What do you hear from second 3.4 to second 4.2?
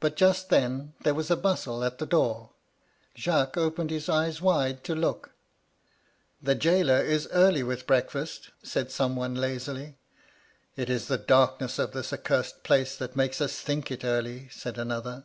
opened his